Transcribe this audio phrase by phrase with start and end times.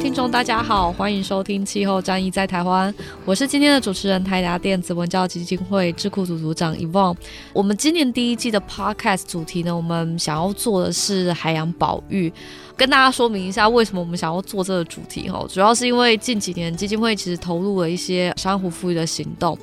[0.00, 2.90] 听众大家好，欢迎收听《气候战役在台湾》，
[3.24, 7.16] 我是今天的主持人台达电子文教基金会智库组组长 Yvonne。
[7.52, 12.32] 我们今年第一季的 Podcast 主题呢，我们想要做的是海洋保育。
[12.76, 19.58] 跟大家说明一下，为什么我们想要做这个主题哈，主要是因为近几年基金会其实投入了一些珊瑚复育的行动。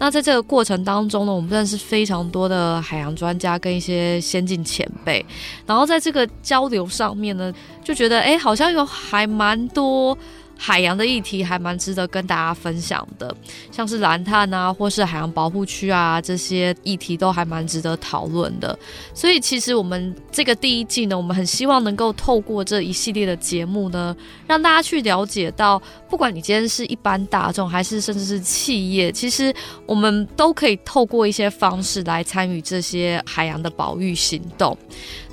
[0.00, 5.24] 那在这个过程当中呢，我们认识非常多的海洋专家跟一些先进前辈，
[5.66, 7.52] 然后在这个交流上面呢，
[7.84, 10.16] 就觉得哎，好像有还蛮多。
[10.62, 13.34] 海洋的议题还蛮值得跟大家分享的，
[13.72, 18.78] 像是蓝碳啊，或是海洋保护区啊，这些议题都还蛮值得讨论的。
[19.14, 24.14] 所以，其实我们这个第一季呢，我们很希望能够透过这一系列的节目呢，
[24.46, 25.80] 让大家去了解到，
[26.10, 29.54] 不管你今天是一般大众，还是甚至是企业，其实
[29.86, 34.76] 我们都可以透过一些方式来参与这些海洋的保育行动。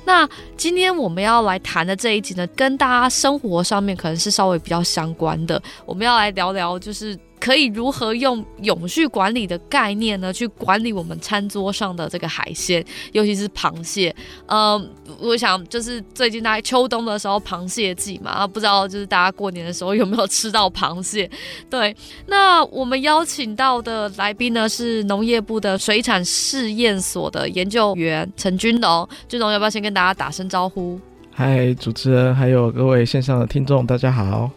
[0.08, 7.14] 那今天我们要来谈的这一集呢，跟大家生活上面可能是稍微比较相关的，我们要来聊聊就是。
[7.40, 14.14] 可以如何用永续管理的概念呢，去管理我们餐桌上的这个海鲜，尤其是螃蟹。
[14.46, 14.80] 呃，
[15.20, 21.30] 我想就是最近大概秋冬的时候，螃蟹季嘛，不知道就是大家过年的时候有没有吃到螃蟹？
[21.70, 21.94] 对，
[22.26, 29.08] 那我们邀请到的来宾呢，是农业部的水产试验所的研究员陈君龙。
[29.28, 30.98] 君龙要不要先跟大家打声招呼？
[31.32, 34.50] 嗨，主持人，还有各位线上的听众，大家好。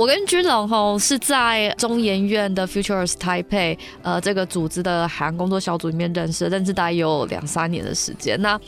[0.00, 8.40] 我跟君龙吼是在中研院的 Futures Taipei 呃这个组织的海洋工作小组里面认识，认识大概有两三年的时间。
[8.40, 8.58] 那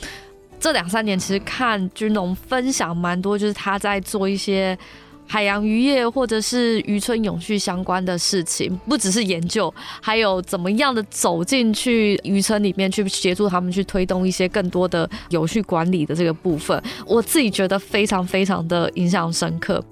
[0.60, 4.78] 这两三年其实看君龙分享蛮多，就是他在做一些。
[5.24, 9.72] 海洋渔业或者是渔村永续相关的事情，不只是研究，
[10.02, 19.82] 还有怎么样的走进去渔村里面去协助他们去推动一些更多的永续管理的这个部分，我自己觉得非常非常的印象深刻。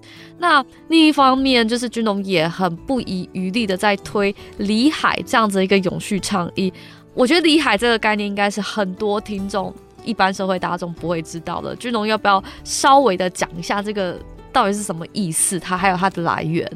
[0.40, 6.72] 那另一方面，就是君龙也很不遗余力的在推里海这样子一个永续倡议。
[7.14, 9.72] 我觉得里海这个概念应该是很多听众
[10.04, 11.76] 一般社会大众不会知道的。
[11.76, 14.18] 君龙要不要稍微的讲一下这个？
[14.52, 15.60] 到底是什么意思？
[15.60, 16.68] 它还有它的来源。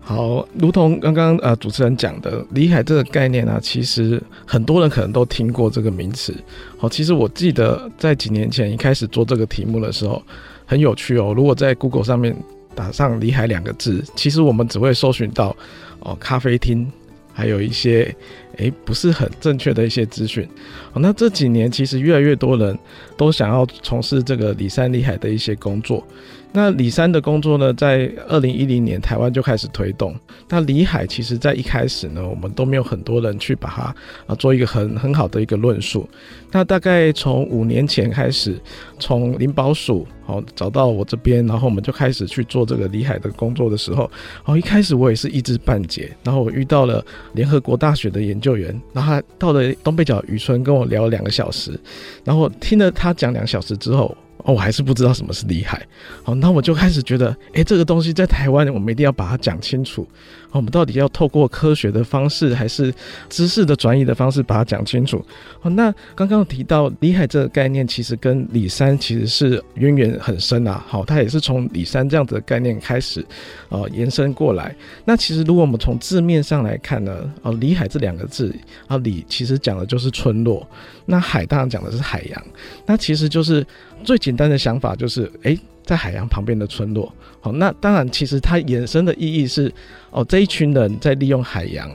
[0.00, 6.34] 好，如同刚刚呃主持人讲的，里海这个概念呢、其实很多人可能都听过这个名词。
[6.76, 10.20] 好，其实我记得在几年前一开始做这个题目的时候，
[10.66, 11.32] 很有趣哦。
[11.32, 12.34] 如果在 Google 上面
[12.74, 15.56] 打上“里海”两个字，其实我们只会搜寻到
[16.00, 16.90] 哦咖啡厅，
[17.32, 18.14] 还有一些
[18.56, 20.48] 诶不是很正确的一些资讯。
[20.94, 22.78] 那这几年其实越来越多人
[23.16, 26.06] 都想要从事这个里山里海的一些工作。
[26.54, 30.14] 那李三的工作呢，在二零一零年台湾就开始推动。
[30.50, 33.82] 那里海其实在一开始呢，我们都没有很多人去把它
[34.26, 36.06] 啊做一个很很好的一个论述。
[36.50, 38.60] 那大概从五年前开始，
[38.98, 44.10] 从林保署哦找到我这边，然后我们就开始去做这个里海的工作的时候，
[44.44, 47.02] 哦一开始我也是一知半解，然后我遇到了
[47.32, 51.80] 联合国大学的研究员，然后他到了东北角渔村跟我聊了两个小时，
[52.24, 54.14] 然后听了他讲两小时之后。
[54.44, 55.80] 哦，我还是不知道什么是里海。
[56.22, 60.06] 好，那我就开始觉得，诶，这个东西在台湾，我们一定要把它讲清楚。
[60.50, 62.92] 我们到底要透过科学的方式，还是
[63.30, 65.24] 知识的转移的方式把它讲清楚？
[65.62, 70.84] 哦，那刚刚提到里海这个概念，其实跟里山其实是渊源很深啊。
[70.86, 73.24] 好，它也是从里山这样子的概念开始，
[73.70, 74.74] 呃，延伸过来。
[75.06, 78.54] 那其实如果我们从字面上来看呢，哦，里海这两个字，
[78.86, 80.68] 啊，里其实讲的就是村落，
[81.06, 82.44] 那海当然讲的是海洋。
[82.84, 83.66] 那其实就是
[84.02, 85.58] 最简单的想法就是，诶。
[85.84, 89.70] 在海洋旁边的村落，好，那当然，其实它衍生的意义是，
[90.12, 91.90] 哦，这一群人在利用海洋，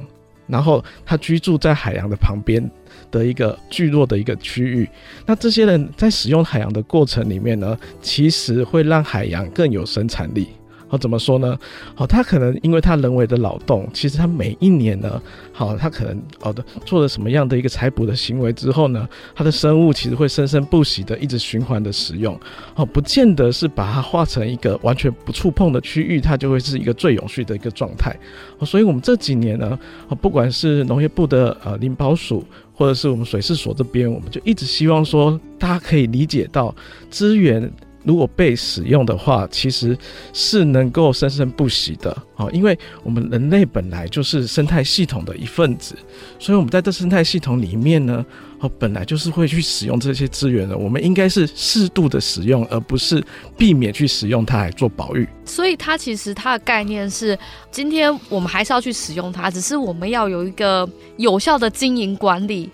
[0.46, 2.62] 然后他居住在海洋的旁边，
[3.10, 4.88] 的一个聚落的一个区域。
[5.26, 10.50] 那这些人在使用海洋的过程里面呢，其实会让海洋更有生产力。
[10.88, 11.58] 好，怎么说呢？
[11.96, 22.40] 好，他可能因为他人为的劳动，其实他每一年呢，好，他可能好的做了什么样的一个采捕的行为之后呢，他的生物其实会生生不息的一直循环的使用。
[22.74, 28.16] 好，不见得是把它化成一个完全不触碰的区域，它就会是一个最永续的一个状态。
[28.66, 29.78] 所以我们这几年呢，
[30.22, 36.74] 不管是农业部的呃林保署，或者是我们水事所这边，我们就一直希望说，大家可以理解到
[37.10, 37.70] 资源。
[38.08, 39.96] 如果被使用的话，其实
[40.32, 42.48] 是能够生生不息的啊！
[42.54, 45.94] 因为我们人类本来就是生态系统的一份子，
[46.40, 48.26] 所以我们在这生态系统里面呢，
[48.60, 50.78] 哦，本来就是会去使用这些资源的。
[50.78, 53.22] 我们应该是适度的使用，而不是
[53.58, 55.28] 避免去使用它来做保育。
[55.44, 57.38] 所以它其实它的概念是，
[57.70, 62.70] 今天我们还是要去使用它，只是我们要有一个有效的经营管理。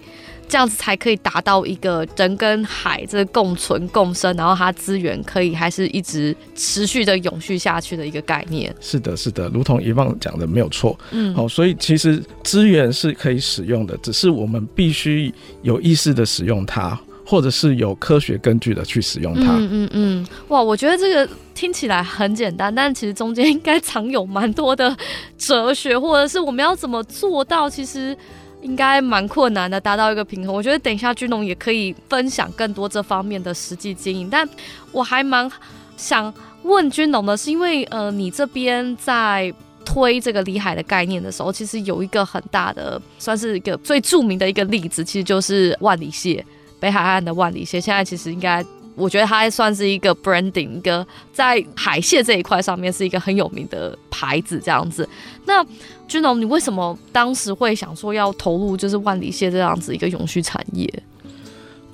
[0.47, 8.73] 这样子才可以达到一个人跟海这个共存共生，然后它资源可以还是一直持续的永续下去的一个概念。
[8.79, 10.97] 是的，是的，如同遗忘讲的没有错。
[11.11, 19.53] 嗯，好，所以其实资源是可以使用的，只是我们必须有意识的使用它，或者是有科学根据的去使用它。
[19.53, 24.95] 嗯嗯嗯，哇，我觉得这个听起来很简单，但其实中间应该藏有蛮多的
[25.37, 28.15] 哲学，或者是我们要怎么做到，其实。
[28.63, 30.55] 应该蛮困难的，达到一个平衡。
[30.55, 34.27] 我觉得等一下君龙也可以分享更多这方面的实际经营。
[34.29, 34.47] 但
[34.91, 35.47] 我还蛮
[35.95, 36.33] 想
[36.63, 39.53] 问君龙的是，因为呃，你这边在
[39.85, 46.43] 推这个里海的概念的时候，其实有一个很大的，算是一个最著名的一个例子，其实就是万里蟹，
[46.79, 47.79] 北海岸的万里蟹。
[47.79, 48.65] 现在其实应该。
[48.95, 55.07] 我觉得它还算是一个 branding，一个在海蟹这一块上面是一个很有名的牌子这样子。
[55.45, 55.65] 那
[56.07, 60.87] 君龙，你为什么当时会想说要投入就是万里蟹这样子一个永续产业？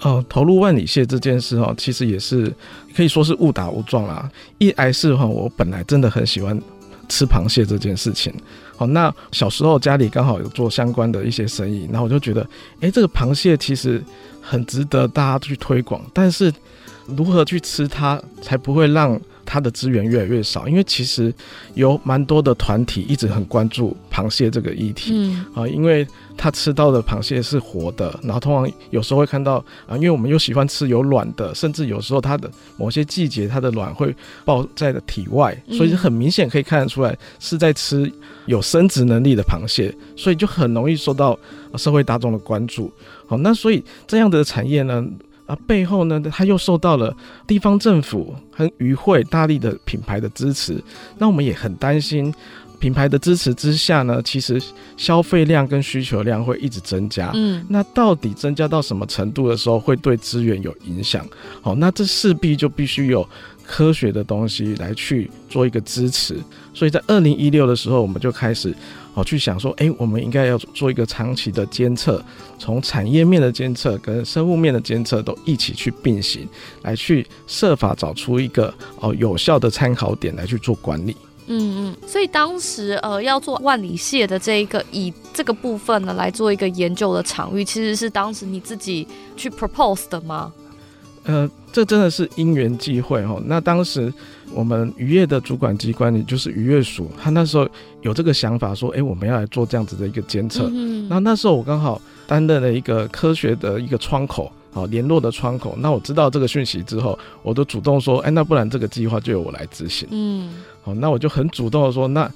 [0.02, 2.54] 哦，投入万里蟹这件事哦，其实也是
[2.96, 4.30] 可以说是误打误撞啦。
[4.58, 6.60] 一来是哈，我本来真的很喜欢
[7.08, 8.34] 吃螃蟹这件事情。
[8.76, 12.46] 好，那小时候家里刚好有做相关的一些生意，然后我就觉得，
[12.82, 14.04] 哎，这个螃蟹其实
[14.42, 16.54] 很值得大家去推广，但是。
[17.18, 20.68] 如何去吃它，才不会让它的资源越来越少？
[20.68, 21.34] 因为其实
[21.74, 26.08] 有蛮多的团体一直很关注螃蟹这个议题，嗯啊，因为
[26.38, 29.56] 它吃到的螃蟹是活的，然后通常有时候会看到
[29.88, 34.16] 啊，因为我们又喜欢吃有卵的，甚至有时候它的某些季节它的卵会
[34.46, 38.12] 爆在的体外，所以很明显可以看得出来是在吃
[38.46, 41.38] 有生殖能力的螃蟹，所以就很容易受到
[41.76, 42.92] 社会大众的关注。
[43.26, 45.04] 好，那所以这样的产业呢？
[45.50, 47.12] 而背后呢，它又受到了
[47.48, 50.80] 地方政府和渔会大力的品牌的支持。
[51.18, 52.32] 那我们也很担心，
[52.78, 54.62] 品牌的支持之下呢，其实
[54.96, 57.32] 消费量跟需求量会一直增加。
[57.34, 61.26] 嗯，那到底增加到什么程度的时候会对资源有影响？
[61.62, 63.28] 好，那这势必就必须有
[63.66, 66.38] 科学的东西来去做一个支持。
[66.76, 68.72] 所以在二零一六的时候，我们就开始。
[69.20, 72.24] 好，去想说，哎、欸，我们应该要做一个长期的监测，
[72.58, 76.48] 从产业面的监测跟生物面的监测都一起去并行，
[76.84, 81.14] 来去设法找出一个哦有效的参考点来去做管理。
[81.48, 89.06] 嗯嗯，所以当时呃要做万里蟹的这一个以这个部分呢来做一个研究的场域，其实是当时你自己
[89.36, 90.54] 去 propose 的吗？
[91.26, 93.44] 呃，这真的是因缘际会哦。
[93.46, 94.14] 那当时。
[94.54, 97.68] 我们渔业的主管机关，也就是渔业署，他那时候
[98.02, 100.70] 有这个想法，说：“哎，我们要来做这样子的一个监测。
[100.74, 105.76] 嗯”那那时候我刚好担任了一个科学的一个窗口，好联络的窗口。
[105.80, 110.52] 那我知道这个讯息之后，我都主动说：“哎，那不然这个计划就由我来执行。”嗯，
[110.82, 112.30] 好，那我就很主动的说：“那。”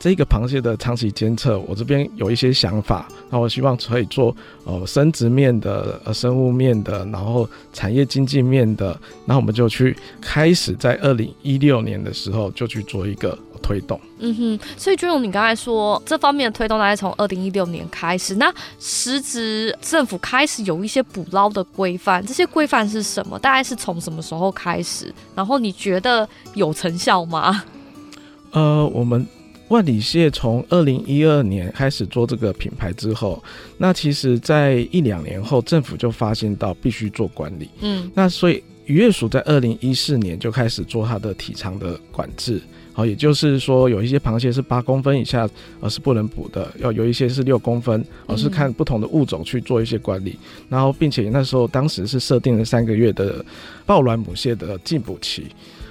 [0.00, 14.00] 这个螃蟹的长期监测，我这边有一些想法，那我希望可以做呃生殖面的、呃生物面的，然后产业经济面的，那我们就去开始在二零一六年的时候就去做一个推动。
[14.20, 23.38] 嗯哼，所以就用，你刚才说这方面的推动大概从二零一六年开始，那实质政府开始有一些捕捞的规范，这些规范是什么？
[23.38, 25.12] 大概是从什么时候开始？
[25.34, 27.62] 然后你觉得有成效吗？
[28.52, 29.26] 呃，我们。
[29.70, 33.40] 万里蟹从二零一二年开始做这个品牌之后，
[33.78, 37.70] 那其实，在一两年后，政府就发现到必须做管理。
[37.80, 42.60] 嗯，那所以渔业署在二零一四年就开始做它的体长的管制。
[42.92, 45.48] 好，也就是说，有一些螃蟹是八公分以下，
[45.80, 50.36] 而是不能捕的；要有一些是六公分，而是看不同的物种去做一些管理。
[50.68, 53.44] 然后，并且那时候当时是设定了三个月的
[53.86, 55.46] 抱卵母蟹的禁捕期。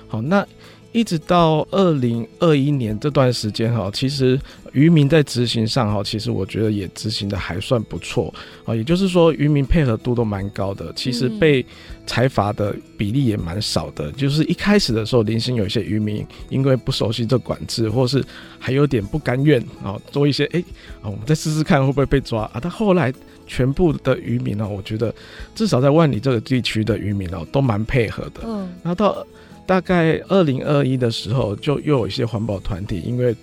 [0.09, 0.45] 好，那。
[0.91, 4.39] 一直到二零二一年这段时间哈，其实
[4.74, 8.34] 渔民在执行上哈，其实我觉得也执行的还算不错
[8.65, 8.74] 啊。
[8.74, 11.63] 也就是说，渔民配合度都蛮高的，其实被
[12.08, 14.12] 裁罚的比例也蛮少的。
[14.13, 18.25] 就是一开始的时候，零星有一些渔民因为不熟悉这管制，或是
[18.58, 20.63] 还有点不甘愿啊，做一些哎
[21.01, 22.60] 啊，我们再试试看会不会被抓啊。
[22.62, 23.13] 但后来
[23.46, 25.13] 全部的渔民呢，我觉得
[25.53, 28.41] 至少在万里这个地区的渔民哦，都蛮配合的。
[28.43, 29.24] 嗯，然后到。
[29.69, 33.35] 大概二零二一的时候，就又有一些环保团体，因为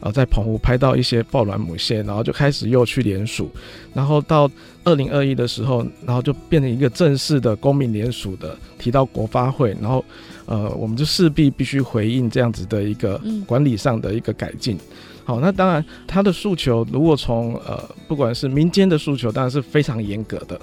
[0.00, 3.50] 呃在澎湖拍到一些抱卵母蟹，然后就开始又去联署，
[3.92, 4.50] 然后到
[4.82, 10.02] 二零二一的时候，然后就变成一个正式的公民联署的，提到国发会，然后
[10.46, 14.78] 呃我们就势必必须回应这样子的一个管理上的一个改进。
[15.22, 20.58] 好，那当然他的诉求，如果从呃不管是民间的诉求，当然是非常严格的。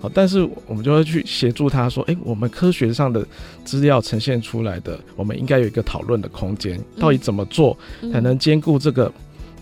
[0.00, 3.26] 好，但是我们就会去协助他说，哎、欸，我们科学上的
[3.64, 7.76] 资料呈现出来的，我们应该有一个讨论的空间，到底怎么做
[8.12, 9.12] 才能兼顾这个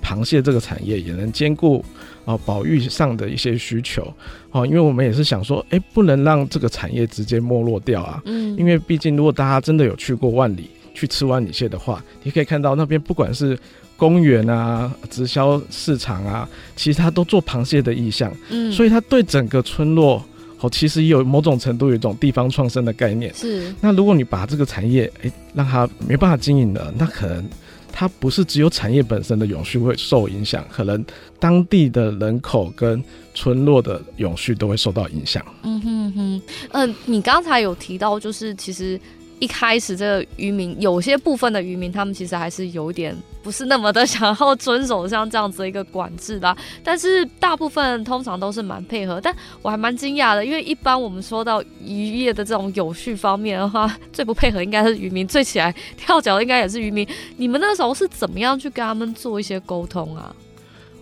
[0.02, 1.82] 螃蟹这个产业，也能兼顾
[2.24, 4.12] 啊保育上的一些需求。
[4.50, 8.22] 哦，因为我们也是想说，哎、欸，不能让这个产业直接没落掉啊。
[8.26, 13.58] 嗯，因为毕竟如果大家真的有去过万里去吃万里蟹的话，你可以看到那边不管是
[13.96, 20.22] 公园啊、直销市场啊，其实它都做螃蟹的意向，嗯，所以它对整个村落，
[20.60, 23.32] 哦，其实也有某种程度有一种地方创生的概念。
[23.34, 27.48] 是，那如果你把这个产业，哎，让它没办法经营了，那可能
[27.90, 31.02] 它不是只有产业本身的永续会受影响，可能
[31.38, 33.02] 当地的人口跟
[33.34, 35.44] 村落的永续都会受到影响。
[35.62, 39.00] 嗯哼哼，嗯、呃，你刚才有提到，就是其实。
[39.38, 46.56] 一开始，这个渔民有些部分的渔民，他们其实还是有点不是那么的想要遵守像这样子的一个管制啦。
[46.82, 49.20] 但是大部分通常都是蛮配合。
[49.20, 57.06] 但我还蛮惊讶的，因为一般我们说到渔业的这种有序方面的话，最不配合应该是渔民，最起来跳脚应该也是渔民。
[57.36, 60.34] 你们那时候是怎么样去跟他们做一些沟通啊？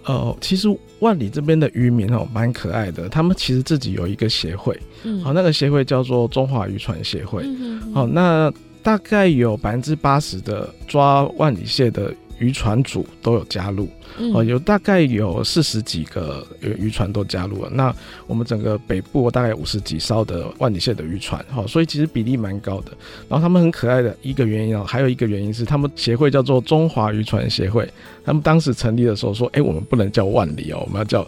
[0.04, 0.68] 呃，其实
[1.00, 3.08] 万里这边的渔民哦，蛮可爱的。
[3.08, 7.42] 他们其实自己有一个协会，嗯，哦，那个协会叫做中华渔船协会。
[7.44, 12.12] 嗯哼哼，好，那大概有百分之八十的抓万里蟹的。
[12.38, 13.88] 渔船组都有加入，
[14.32, 17.70] 哦，有大概有四十几个渔船都加入了。
[17.70, 17.94] 那
[18.26, 22.92] 我们整个北部大概五十几艘的万里线的渔船，哈，所以其实比例蛮高的。
[23.28, 27.88] 然后他们很可爱的一个原因哦，还有一个原因是他们协会叫做中华渔船协会。
[28.24, 31.26] 他们当时成立的时候说，哎，我们不能叫万里哦，我们要叫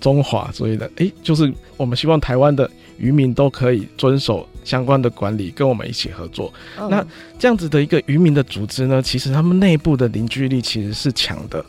[0.00, 0.50] 中华。
[0.52, 4.48] 所以呢，哎，就是我们希望台湾的渔民都可以遵守。
[4.68, 7.02] 相关的管理跟我们一起合作，嗯、那
[7.38, 11.64] 这样子的一个渔民的组织呢，其实他们内部的凝聚力其实是强的，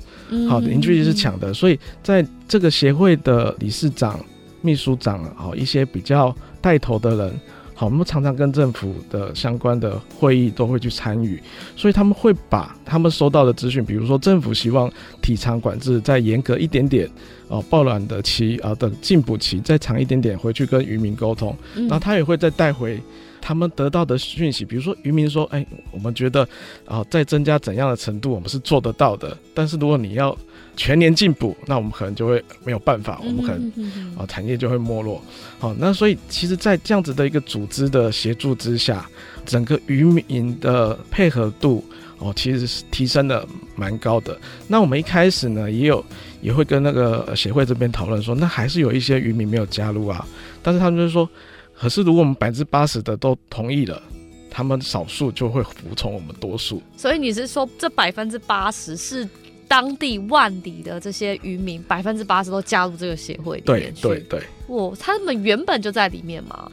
[0.50, 4.20] 好，凝聚力是强的，所以在这个协会的理事长、
[4.62, 7.40] 秘书长，好一些比较带头的人。
[7.80, 11.42] 好，我们常常跟政府的相关的会议都会去参与，
[11.78, 17.10] 所以他们会把他们收到的资讯，比如说政府希望体长管制再严格一点点，
[17.48, 23.02] 哦，抱卵的期啊的进补期再长一点点，回去跟渔民沟通，然后他也会再带回
[23.40, 26.46] 他们得到的讯息，比如说渔民说，哎，我们觉得
[26.84, 30.38] 啊再增加怎样的程度，我们是做得到的，但是如果你要。
[30.80, 35.22] 全年进补，那我们可能就会没有办法，我们可能啊产业就会没落。
[35.60, 39.06] 好，那所以其实，在这样子的一个组织的协助之下，
[39.46, 41.84] 整个渔民的配合度
[42.20, 43.46] 哦，其实是提升的
[43.76, 44.40] 蛮高的。
[44.70, 46.04] 那我们一开始呢，也有
[46.42, 50.26] 也会跟那个协会这边讨论说，那还是有一些渔民没有加入啊。
[50.64, 51.30] 但是他们就说，
[51.78, 54.02] 可是如果我们百分之八十的都同意了，
[54.50, 56.82] 他们少数就会服从我们多数。
[56.96, 59.28] 所以你是说，这百分之八十是？
[59.70, 64.02] 当地万里的这些渔民，百分之八十都加入这个协会里面去。
[64.02, 66.70] 对对对，哇，他们原本就在里面吗？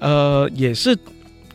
[0.00, 0.98] 呃，也是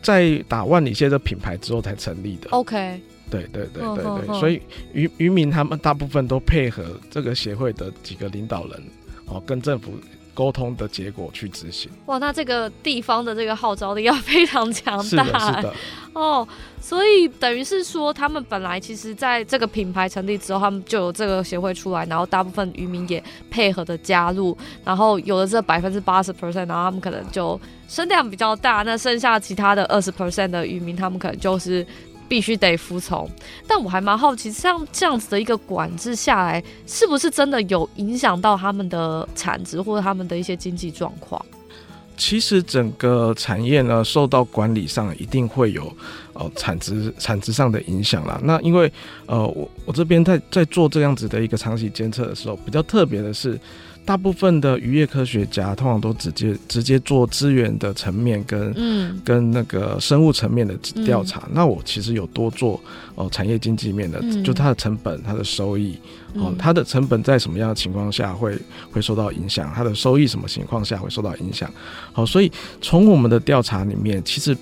[0.00, 2.48] 在打万里蟹的品牌之后才成立的。
[2.50, 4.62] OK，对对对对对，对，所以
[4.94, 8.82] 渔渔民他们大部分都配合这个协会的几个领导人，
[9.26, 9.92] 哦，跟政府。
[10.36, 11.90] 沟通的结果去执行。
[12.04, 15.02] 哇，那这个地方的这个号召力要非常强大。
[15.02, 15.74] 是的，是的。
[16.12, 16.46] 哦，
[16.80, 31.86] 所以等于是说，他们本来其实在这个品牌成立之后，他们就有这个协会出来，然后大部分渔民也配合的加入，然后有了这百分之八十 percent，然后他们可能就声量比较大，那剩下其他的二十 percent 的渔民，他们可能就是。
[32.28, 33.28] 必须得服从，
[33.66, 41.44] 但我还蛮好奇，像这样子的一个管制下来，是不是真的有影响到他们的产值或者他们的一些经济状况？
[42.18, 45.94] 其实整个产业呢，受到管理上一定会有
[46.32, 48.40] 呃产值产值上的影响啦。
[48.42, 48.90] 那因为
[49.26, 53.60] 呃我我这边在在做这样子的一个长期监测的时候，比较特别的是，
[54.06, 61.40] 大部分的渔业科学家通常都直接直接做资源的层面跟嗯跟那个生物层面的调查。
[61.46, 62.80] 嗯、那我其实有多做
[63.16, 65.98] 哦产业经济面的，嗯、就它的成本、它的收益
[66.34, 68.56] 哦，它的成本在什么样的情况下会
[68.92, 69.72] 会受到影响？
[69.74, 71.68] 它的收益什么情况下会受到影响？
[72.12, 74.56] 好，所以从我们的调查里面，其实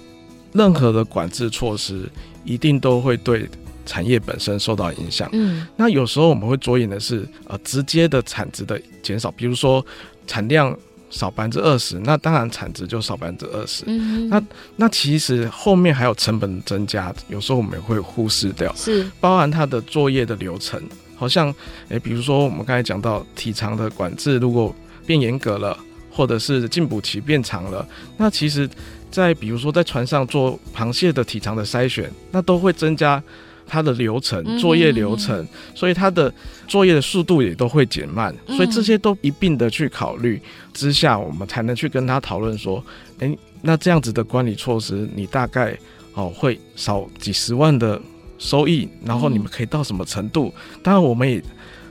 [0.53, 2.09] 任何的管制措施
[2.45, 3.47] 一定都会对。
[3.87, 9.85] 产业本身受到影响，嗯，那有时候我们会着眼的是呃直接的产值的减少，比如说
[10.27, 10.77] 产量
[11.11, 14.43] 少百分之二十，那当然产值就少百分之二十，嗯，那
[14.77, 19.09] 那其实后面还有成本增加，有时候我们也会忽视掉，是。
[19.21, 20.83] 包含它的作业的流程，
[21.15, 21.49] 好像
[21.89, 24.75] 诶、欸，比如说我们刚才讲到体长的管制如果
[25.07, 25.79] 变严格了，
[26.11, 27.87] 或者是禁捕期变长了，
[28.17, 28.69] 那其实
[29.11, 33.23] 在比如说在船上做螃蟹的体长的筛选，那都会增加。
[33.67, 36.33] 它的流程、作业流程，嗯、所以它的
[36.69, 40.41] 作业的速度也都会减慢，嗯、所以这些都一并的去考虑
[40.73, 42.85] 之下，我们才能去跟他讨论说，
[43.19, 45.77] 诶、欸，那这样子的管理措施，你大概
[46.15, 48.01] 哦会少几十万的
[48.39, 50.53] 收益，然后你们可以到什么程度？
[50.73, 51.43] 嗯、当然，我们也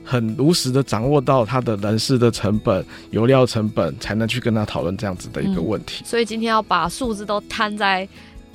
[0.04, 6.04] 很如实的掌握到他的人事的成本、油料成本，才能去跟他讨论这样子的一个问题。
[6.04, 8.08] 嗯、所以今天要把数字都摊在。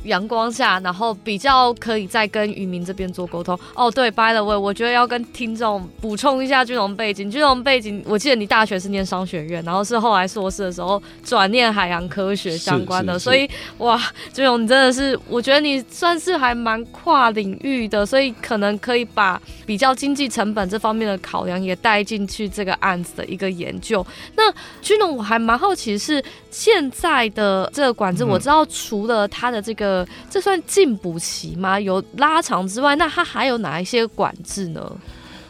[0.04, 3.58] 阳光下，然后比较可以再跟渔民这边做沟通。
[3.74, 7.28] 哦，对，by the way，我觉得要跟听众补充一下军龙背景。
[7.30, 13.18] 军龙背景，我记得你大学是念商学院，然后是后来硕士的时候转念海洋科学相关的。
[13.18, 14.00] 所以，哇，
[14.32, 24.06] 军龙，你真的是，我觉得你算是还蛮跨领域的，所以可能可以把比较经济成本这方面的考量也带进去这个案子的一个研究。
[24.36, 29.87] 那军龙，我还蛮好奇是现在的这个管制，我知道除了它的这个。
[29.88, 31.80] 呃，这算进补期吗？
[31.80, 34.96] 有拉长之外，那它还有哪一些管制呢？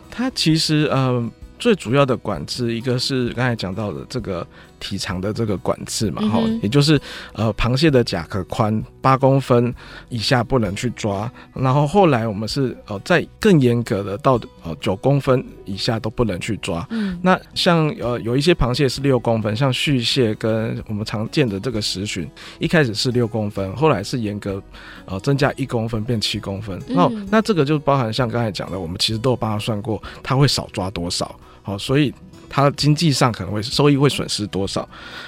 [0.09, 1.29] 它其实呃，
[1.59, 4.47] 最主要的管制，一个是刚才讲到的这个。
[4.81, 7.01] 体长的这个管制嘛，哈、嗯，也就是
[7.33, 9.75] 呃，螃蟹的甲壳宽八公分
[10.09, 16.87] 以下不能去抓，然后后来我们是呃，在更严格的到呃九公分以下都不能去抓。
[16.91, 24.63] 嗯，那像呃有一些螃蟹是六公分，像续蟹跟我们常见的这个石鲟，一开始是六公分，后来是严格
[25.07, 26.81] 呃增加一公分变七公分。
[26.89, 31.35] 那、嗯、那这个就包含像刚才讲的，我们其实都有帮他算过，他会少抓多少。
[31.63, 32.15] 好，所以。
[32.49, 34.81] 它经济上可能会收益会损失多少？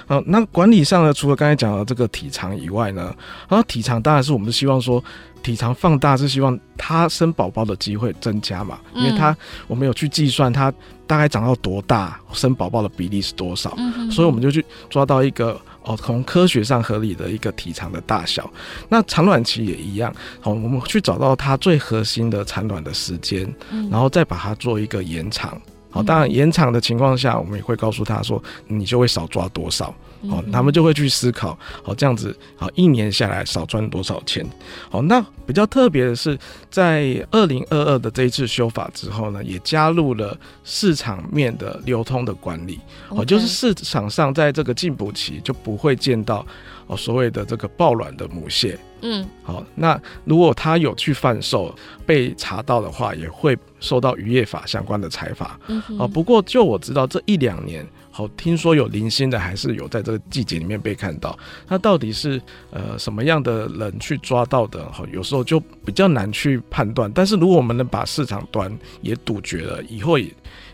[0.06, 1.12] 啊，那管理上呢？
[1.12, 3.14] 除了刚才讲的这个体长以外呢，
[3.48, 5.02] 然后体长当然是我们希望说
[5.42, 10.72] 体长放大是希望它生宝宝的机会增加嘛，因为它我们有去计算它
[11.06, 13.76] 大概长到多大，生宝宝的比例是多少，
[14.10, 18.48] 所以我们就去抓到一个哦，从科学上合理的一个体长的大小。
[18.88, 23.52] 那产卵期也一样，好，我们去找到它最核心的产卵的时间，
[23.90, 25.60] 然后再把它做一个延长。
[25.90, 29.94] 好，当然延长的情况下，我们也会告诉他说，你就会少抓多少。
[30.28, 34.46] 好，他们就会去思考，好，这样子，好，一年下来少赚多少钱。
[34.90, 36.38] 好，那比较特别的是，
[36.70, 42.78] 在二零二二的这一次修法之后呢，也加入了市场面的流通的管理。
[43.08, 46.46] 哦，就是市场上在这个进补期就不会见到
[46.86, 48.78] 哦所谓的这个爆卵的母蟹。
[49.00, 51.74] 嗯，好，那如果他有去贩售
[52.04, 55.58] 被查到的话，也会受到渔业法相关的裁罚。
[55.66, 61.36] 嗯哼，不过就我知道这一两年，好，听说有零星的还是有在这个季节里面被看到。
[61.66, 62.40] 那到底是
[62.70, 64.90] 呃什么样的人去抓到的？
[64.92, 67.10] 好，有时候就比较难去判断。
[67.12, 70.32] 但是如果我们能把市场端也杜绝了，以后也。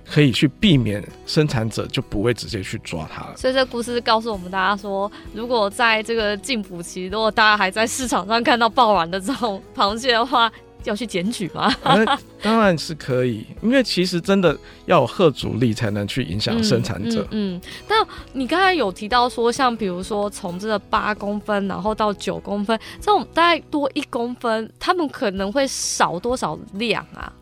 [0.09, 3.37] 可以去避免生产者就不会直接去抓它了。
[3.37, 10.49] 所以这故事告诉我们大家说，如果在这个禁捕期，如果大家还在市场上看到爆卵的这种螃蟹的话，
[10.87, 11.72] 要去检举吗？
[12.42, 17.22] 当然是可以，因为其实真的要有贺阻力才能去影响生产者。
[17.31, 27.33] 嗯，嗯，嗯，但你刚才有提到说，像比如说从这个八公分，然后到九公分，这种大概多一公分，他们可能会少多少量啊？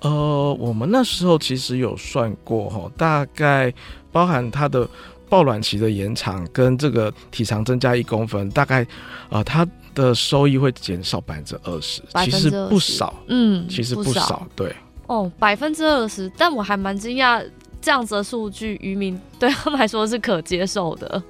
[0.00, 3.72] 呃，我们那时候其实有算过哈，大概
[4.10, 4.86] 包含它的
[5.28, 8.82] 抱卵期的延长跟这个体长增加一公分，大概
[9.30, 14.74] 啊、呃，它的收益会减少百分之二十，其实不少，嗯，其实不少，不少对。
[15.06, 17.44] 哦，百分之二十，但我还蛮惊讶，
[17.80, 21.22] 这样子的数据，渔民对他们来说是可接受的，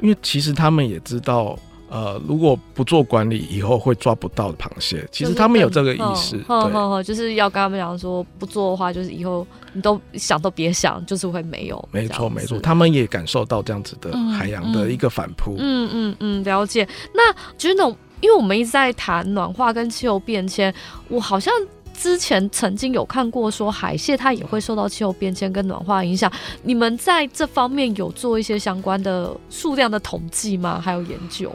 [0.00, 1.58] 因为其实他们也知道。
[1.92, 5.04] 呃，如果不做管理，以后会抓不到的螃蟹。
[5.10, 11.88] 其实他们有这个意识，对，就是要跟他们讲说，不做的话，就是以后你都想都别想，就是会没有。
[11.90, 15.56] 没错，没错，他们也感受到这样子的海洋的一个反扑。
[15.58, 16.86] 嗯嗯嗯，了解。
[17.12, 20.72] 那就是那种，因为我们一直在谈暖化跟气候变迁，
[21.08, 21.52] 我好像
[21.94, 26.30] 之前曾经有看过说海蟹它也会受到气候变迁跟暖化影响，
[26.62, 30.80] 你们在这方面有做一些相关的数量的统计吗？
[30.80, 31.52] 还有研究？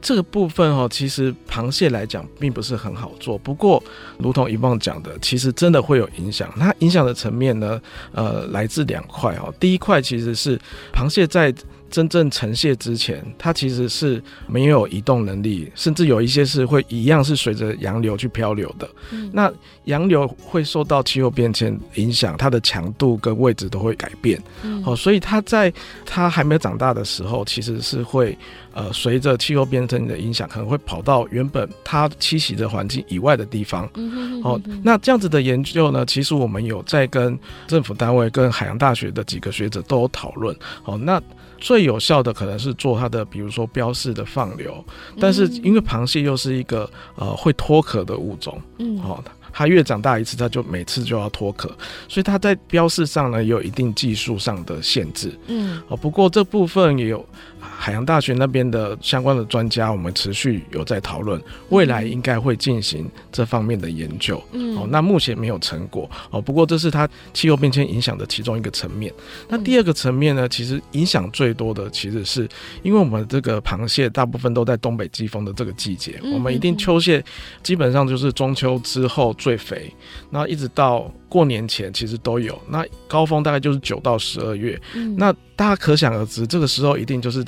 [0.00, 3.36] 这个部分哈，其实螃蟹来讲并不是很好做。
[3.36, 3.82] 不过，
[4.16, 6.52] 如同以往讲的，其实真的会有影响。
[6.56, 7.80] 它影响的层面呢，
[8.12, 9.52] 呃，来自两块哦。
[9.58, 10.56] 第一块其实是
[10.94, 11.52] 螃蟹在
[11.92, 18.88] 真正呈现之前，它其实是没有移动能力，甚至有一些是会一样是随着洋流去漂流的。
[19.10, 19.52] 嗯、那
[19.84, 24.38] 洋流会受到气候变迁影响，它的强度跟位置都会改变。
[24.38, 25.70] 好、嗯哦，所以它在
[26.06, 28.36] 它还没有长大的时候，其实是会
[28.72, 33.86] 呃随着气候变迁的影响，可能会跑到原本它栖息的环境以外的地方。
[33.96, 40.56] 嗯哼哼哼哦，那这样子的研究呢，其实我们有在跟政府单位、跟海洋大学的几个学者都有讨论。
[40.84, 41.22] 哦，那。
[41.62, 44.84] 最有效的可能是做它的，比如说标示的放流，
[45.20, 49.22] 但是因为螃蟹又是一个呃会脱壳的物种，嗯，好，
[49.52, 51.68] 它越长大一次，它就每次就要脱壳，
[52.08, 57.24] 所以它在标示上呢也有一定技术上的限制，嗯，哦，不过这部分也有。
[57.64, 64.42] 海洋大学那边的相关的专家，我们持续有在讨论，未来应该会进行这方面的研究。
[64.52, 66.08] 嗯，哦，那目前没有成果。
[66.30, 69.12] 哦，不过这是它气候变迁影响的其中一个层面。
[69.48, 72.48] 那第二个层面呢，其实影响最多的，其实是
[72.82, 77.24] 因为我们这个螃蟹大部分都在东北季风的这个季节，我们一定秋蟹
[77.62, 79.92] 基本上就是中秋之后最肥，
[80.30, 81.12] 那一直到。
[81.32, 87.40] 过年前其实都有，那高峰大概就是九到十二月，嗯，那大家可想而知，这个时候一定就是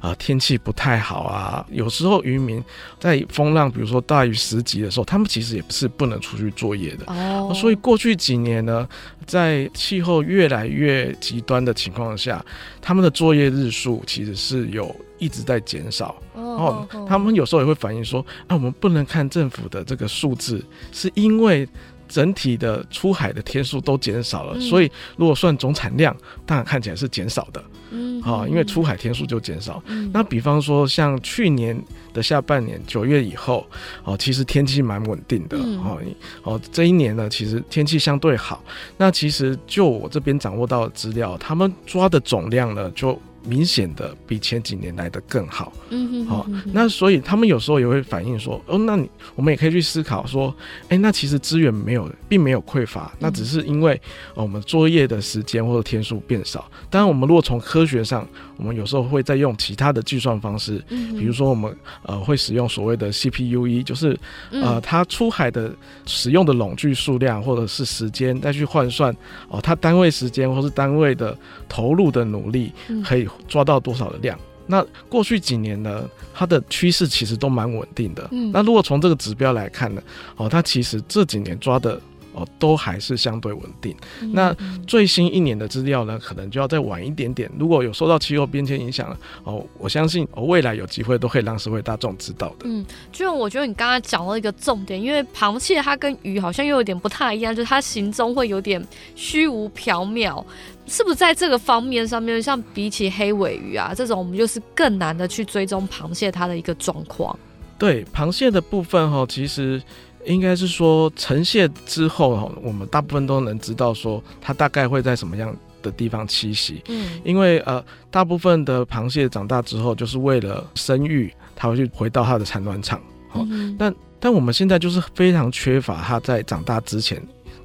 [0.00, 1.62] 啊、呃、天气不太好啊。
[1.70, 2.64] 有时候渔民
[2.98, 7.04] 在风浪，比如说大于十级的时候，他们其实也不是不能出去作业的。
[7.12, 8.88] 哦，所以过去几年呢，
[9.26, 12.42] 在气候越来越极端的情况下，
[12.80, 16.16] 他们的作业日数其实是有一直在减少。
[16.32, 21.68] 哦，他们有时候也会反映说，啊，我们不能看政府的这个数字，是因为。
[22.08, 26.16] 整体的出海的天数都减少了，嗯，所以如果算总产量，
[26.46, 27.62] 当然看起来是减少的。
[27.90, 29.82] 嗯，好，因为出海天数就减少。
[29.86, 31.80] 嗯，那比方说像去年
[32.12, 33.66] 的下半年九月以后，
[34.04, 35.56] 哦，其实天气蛮稳定的。
[35.56, 35.98] 哦，
[36.42, 38.62] 哦，这一年呢，其实天气相对好。
[38.96, 43.20] 那其实就我这边掌握到的资料，他们抓的总量呢就。
[43.44, 53.98] 明显的比前几年来的更好，嗯哼，好，那所以他们有时候也会反映说，哦，那你我们也可以去思考说，哎、欸，那其实资源没有，并没有匮乏，那只是因为
[54.34, 56.70] 我们作业的时间或者天数变少。
[56.90, 64.18] 当然，我们如果从科学上，我们有时候会再用其他的计算方式，嗯比如说我们呃会使用所谓的 CPUE，就是
[64.50, 65.72] 呃它出海的
[66.06, 69.14] 使用的笼具数量或者是时间再去换算
[69.48, 71.36] 哦，它单位时间或是单位的
[71.68, 72.72] 投入的努力
[73.04, 73.26] 可以。
[73.46, 74.38] 抓到多少的量？
[74.70, 78.28] 那过去几年呢，它的趋势其实都蛮稳定的。
[78.32, 80.02] 嗯，那如果从这个指标来看呢，
[80.36, 81.98] 哦，它其实这几年抓的
[82.38, 83.94] 哦都还是相对稳定。
[84.22, 84.32] 嗯。
[84.32, 84.54] 那
[84.86, 87.50] 最新一年的资料呢，可能就要再晚一点点。
[87.58, 92.64] 如果有受到气候变迁影响了哦，我相信哦未来有机会都可以让社会大众知道的。
[92.64, 98.82] 嗯，就我觉得你刚才讲到一个重点，因为螃蟹它跟鱼好像又有点不太一样，就是它行踪会有点
[99.14, 100.44] 虚无缥缈。
[100.90, 107.38] 是不是在这个方面上面，像比起黑尾鱼啊这种，我们就是更难的去追踪螃蟹它的一个状况？
[107.78, 109.82] 对，螃蟹的部分哈，其实
[110.28, 116.82] 应该是说成蟹之后，我们大部分都能知道说它大概会在什么样的地方栖息。
[116.88, 123.00] 嗯，因为呃，大部分的螃蟹长大之后就是为了生育，它会去回到它的产卵场。
[123.28, 127.20] 好，嗯，但但我们现在就是非常缺乏它在长大之前。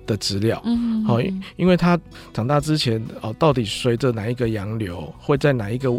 [0.05, 1.21] 的资料，嗯，好，
[1.55, 1.97] 因为它
[2.33, 5.89] 长大之前，哦，到底随着哪一个洋流，会在哪一个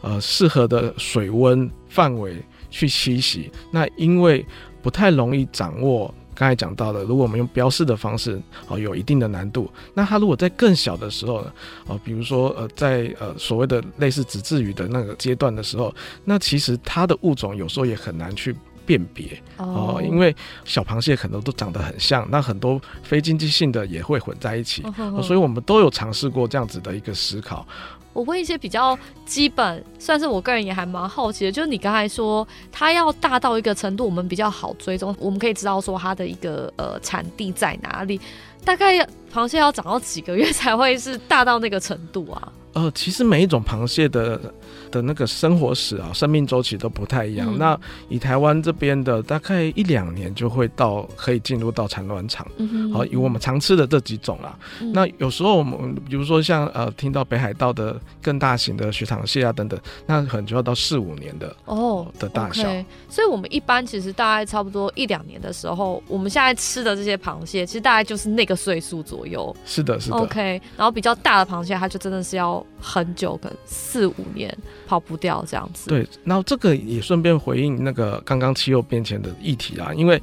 [0.00, 3.52] 呃适合的水温范围去栖息？
[3.70, 4.42] 那因为
[4.82, 9.70] 不太容易掌握，刚才讲到的，如果我们用标示的方式，哦，有一定的难度。
[9.94, 11.52] 那它如果在更小的时候呢，
[11.86, 18.54] 哦，比如说呃，在呃所谓的类似纸质鱼的那个阶段的时候，那其实它的物种有时候也很难去。
[18.86, 27.64] 辨别哦、呃，因为小螃蟹可能都长得很像，那很多非经济性的也会混在一起，呃、所以我们都有尝试过这样子的一个思考。
[28.12, 38.20] 我问一些比较基本，算是我个人也还蛮好奇的，就是你刚才说它要大到一个程度，我们比较好追踪，我们可以知道说它的一个呃产地在哪里。
[38.64, 38.98] 大概
[39.32, 42.52] 螃蟹要长到几个月才会是大到那个程度啊？
[42.74, 44.52] 呃，其实每一种螃蟹的
[44.90, 47.48] 的那个生活史啊，生命周期都不太一样。
[47.52, 52.46] 嗯、那以台湾这边的，大概一两年就会到可以进入到产卵场。
[52.92, 54.58] 好，以我们常吃的这几种啦。
[54.80, 62.68] 嗯、那有时候我们比如说像呃，听到北海道的更大型的雪场蟹啊等等，那可能就要到四五年的哦的大小。
[62.68, 69.54] Okay, 所以我们一般其实大概差不多一两年的时候，我们现在吃的这些螃蟹，其实大概就是那个岁数左右。
[69.64, 70.16] 是的，是的。
[70.16, 72.64] OK，然后比较大的螃蟹，它就真的是要。
[72.82, 74.56] 很久，可能四五年
[74.90, 75.88] 跑不掉这样子。
[75.88, 80.20] 对，然后这个也顺便回应那个刚刚气候变迁的议题啊，因为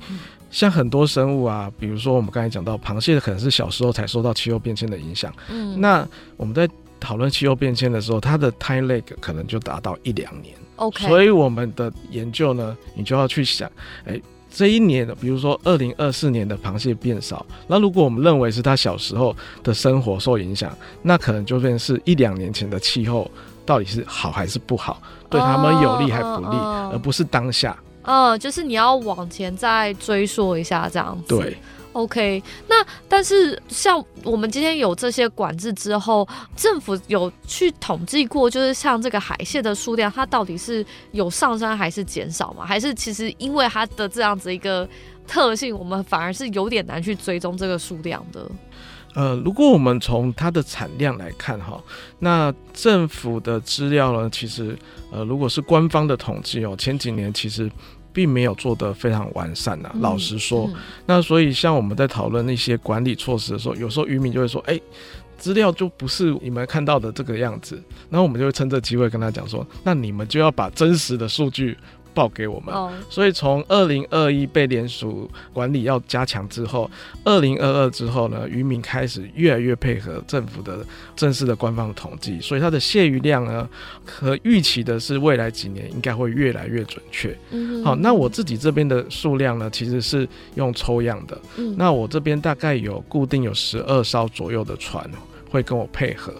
[0.51, 5.33] 像很多生物啊，比如说我们刚才讲到螃蟹，可能是小时候才受到气候变迁的影响。
[5.49, 6.67] 嗯，那我们在
[6.99, 10.53] 讨论气候变迁的时候，它的 time lag 可能就达到一两年。
[10.75, 13.71] OK，所以我们的研究呢，你就要去想，
[14.03, 14.19] 哎。
[14.49, 23.29] 这一年的，比如说二零二四年的螃蟹变少，那如果我们认为是它小时候的生活受影响，那可能就变成是一两年前的气候
[23.67, 24.99] 到底是好还是不好，
[25.29, 26.57] 对他们有利还不利，
[26.91, 27.77] 而不是当下。
[28.03, 31.37] 嗯，就是你要往前再追溯一下这样子。
[31.37, 31.57] 对。
[31.93, 32.75] OK，那
[33.09, 42.63] 但是像我们今天有这些管制之后，政府有去统计过，就是像这个海蟹的数量，它到底是有上升还是减少吗？
[42.63, 44.87] 还是其实因为它的这样子一个
[45.27, 48.47] 特性，我们反而是有点难去追踪这个数量的？
[49.13, 51.81] 呃，如果我们从它的产量来看哈，
[52.19, 54.77] 那政府的资料呢，其实
[55.11, 57.71] 呃，如果是官方的统计哦，前几年其实。
[58.13, 60.65] 并没有做得非常完善呐、啊，老实说。
[60.73, 64.83] 嗯、那所以像我们在讨论那些管理措施的时候，有时候渔民就会说：“哎、欸，
[65.37, 71.77] 资料就不是你们看到的这个样子。”然后我们就会趁这机会跟他讲说：“那你们就要把真实的数据。”
[72.17, 76.89] 报给我们，哦、所以从二零二一被联署管理要加强之后，
[77.23, 80.83] 二零二二之后呢，渔民开始越来越配合政府的
[81.15, 83.69] 正式的官方统计，所以它的卸鱼量呢，
[84.03, 87.37] 可预期的是未来几年应该会越来越准确。
[87.51, 91.39] 嗯，好，那我自己这边的数量呢，其实是用抽样的。
[91.57, 95.07] 嗯，那我这边大概有固定有十二艘左右的船
[95.49, 96.33] 会跟我配合，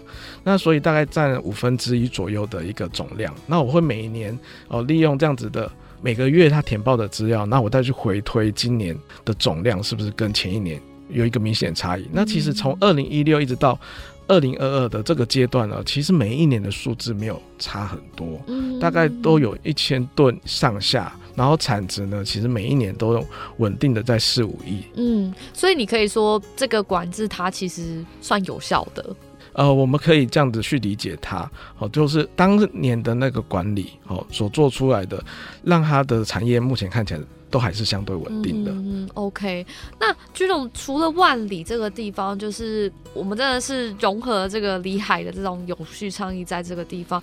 [0.48, 3.34] 那所以大概占五分之一左右的一个总量。
[3.46, 4.36] 那我会每一年
[4.68, 10.80] 哦，利用这样子的每个月他填报的资料，那我再去回推今年的总量是不是跟前一年
[11.10, 12.08] 有一个明显差异。
[12.10, 13.78] 那其实从二零一六一直到
[14.26, 18.40] 二零二二的这个阶段呢，其实每一年的数字没有差很多，
[18.80, 21.14] 大概都有一千吨上下。
[21.34, 23.24] 然后产值呢，其实每一年都
[23.58, 24.82] 稳定的在四五亿。
[24.96, 29.14] 嗯，所以你可以说这个管制它其实算有效的。
[29.58, 35.20] 呃，我们可以这样子去理解它，哦，就是当年的那个管理哦所做出来的，
[35.64, 38.70] 让它的产业目前看起来都还是相对稳定的。
[38.70, 39.66] 嗯，OK。
[39.98, 47.20] 那居总除了万里这个地方，就是我们真的是融合这个里海的这种永续倡议在这个地方。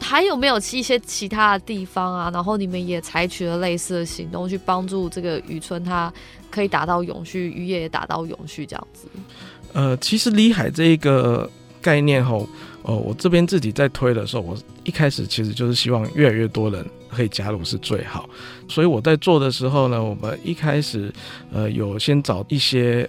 [0.00, 2.30] 还有没有一些其他的地方啊？
[2.32, 6.10] 然后你们也采取了类似的行动，去帮助这个渔村，它
[6.50, 9.06] 可以达到永续，渔业也达到永续这样子。
[9.74, 11.50] 呃，其实里海这一个
[11.84, 12.48] 概念后，
[12.82, 18.26] 呃，我这边自己在推的时候，我一开始其实就是希望越来越多人可以加入是最好。
[18.66, 21.12] 所以我在做的时候呢，我们一开始
[21.52, 23.08] 呃有先找一些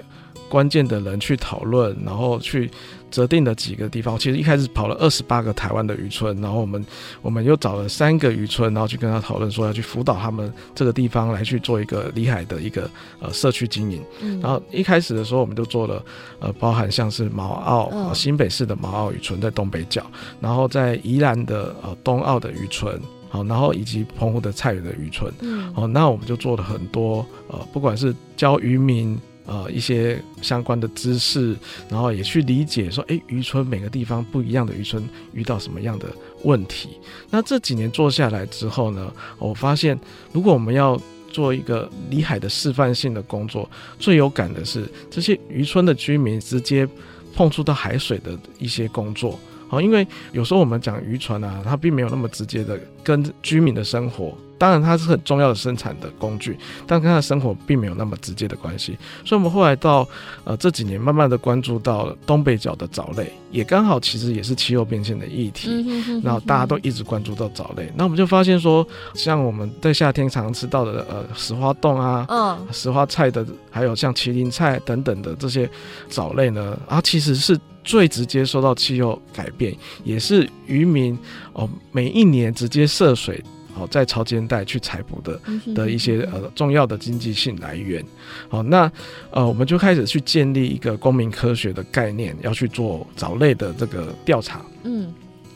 [0.49, 2.69] 关键的人去讨论，然后去。
[3.15, 6.86] 择定的几个地方，其实一开始跑了二十八个台湾的渔村，然后我们
[7.21, 12.89] 我们又找了三个渔村，然后去跟他讨论说要去辅导他们这个地方来去做一个里海的一个
[13.21, 14.04] 呃社区经营。
[14.21, 16.04] 嗯、然后一开始的时候，我们就做了
[16.41, 20.06] 呃包含像是毛澳、哦、新北市的毛澳渔村在东北角，
[20.41, 22.99] 然后在宜兰的呃东澳的渔村，
[23.30, 25.32] 好，然后以及澎湖的菜园的渔村。
[25.39, 29.17] 嗯，好，那我们就做了很多呃，不管是教渔民。
[29.45, 31.55] 呃，一些相关的知识，
[31.89, 36.08] 然后也去理解说，哎，渔村每个地方不一样的渔村遇到什么样的
[36.43, 36.89] 问题。
[37.29, 39.99] 那这几年做下来之后呢，我发现，
[40.31, 40.99] 如果我们要
[41.31, 46.88] 做一个离海的示范性的工作，最有感的是这些渔村的居民直接
[47.36, 49.39] 碰触到海水的一些工作。
[49.75, 54.33] 好，因为有时候我们讲渔船啊，它并没有那么直接的跟居民的生活。
[54.57, 56.57] 当然，它是很重要的生产的工具，
[56.88, 58.97] 但跟他的生活并没有那么直接的关系。
[59.25, 60.07] 所以，我们后来到
[60.45, 65.85] 呃这几年，慢慢的关注到了东北角的藻类，也刚好其实也是气候变迁的议题。
[66.23, 75.69] 然后大家都一直关注到藻类，那我们就发现说，像我们在夏天常常吃到的呃石花冻啊，嗯，石花菜的，还有像麒麟菜等等的这些
[76.07, 81.17] 藻类呢，啊，其实是最直接受到气候改变，也是渔民
[81.54, 83.41] 哦每一年直接涉水。
[83.78, 85.38] 好在潮间带去采捕的
[85.74, 88.02] 的一些呃重要的经济性来源。
[88.48, 88.89] 好，那
[89.32, 94.65] 呃我们就开始去建立一个公民科学的概念，要去做藻类的这个调查。
[94.86, 95.13] 嗯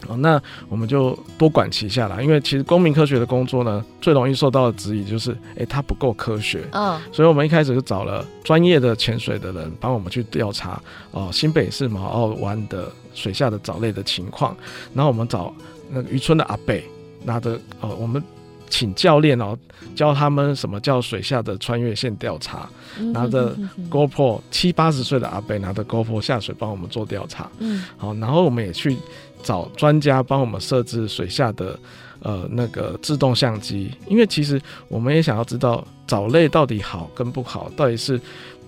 [0.09, 6.67] 哦，那我们就多管齐下啦，因为其实公民科学的工作呢，最容易受到的质疑就是，诶，它不够科学。
[6.71, 6.99] 嗯。
[7.11, 14.55] 所以我们一开始就找了专业的潜水的人帮我们去调查哦，新北市毛澳湾的水下的藻类的情况，
[14.93, 15.53] 然后我们找
[15.89, 16.83] 那个渔村的阿贝
[17.23, 18.23] 拿着哦，我们
[18.69, 19.57] 请教练哦
[19.95, 23.55] 教他们什么叫水下的穿越线调查，嗯拿着
[23.89, 27.83] GoPro 七八十岁的阿伯拿着 GoPro 下水帮我们做调查，嗯。
[27.97, 28.95] 好，然后我们也去
[29.43, 31.77] 找专家帮我们设置水下的
[32.21, 38.19] 呃那个自动相机，因为其实我们也想要知道藻类到底好跟不好，到底是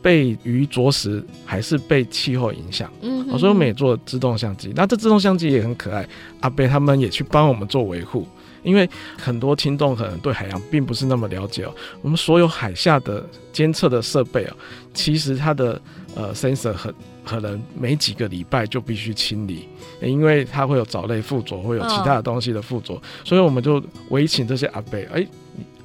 [0.02, 2.92] 被鱼啄食还是被气候影响。
[3.02, 6.06] 嗯所以我们也做自动相机，那这自动相机也很可爱，
[6.42, 8.28] 阿贝他们也去帮我们做维护。
[8.64, 14.56] 因为很多听众可能对海洋并不是那么了解哦，我们所有海下的监测的设备啊，
[14.94, 15.82] 其实它的
[16.16, 16.94] 呃 sensor 很
[17.24, 19.68] 可能每几个礼拜就必须清理，
[20.02, 25.28] 因为它会有藻类附着，会有其他的东西的附着，所以我们就委请这些阿贝，哎，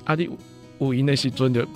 [0.04, 0.30] 阿弟
[0.78, 1.66] 五一那些尊的。